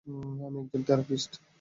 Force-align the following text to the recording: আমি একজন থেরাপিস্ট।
আমি 0.45 0.57
একজন 0.63 0.81
থেরাপিস্ট। 0.87 1.31